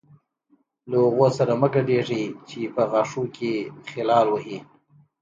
[0.89, 3.53] له هغو سره مه ګډېږئ چې په غاښونو کې
[3.91, 4.57] خلال وهي.